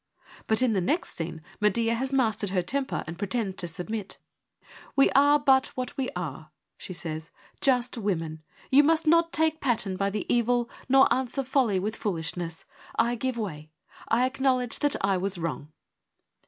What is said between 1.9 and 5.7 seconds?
has mastered her temper and pretends to submit.' We are but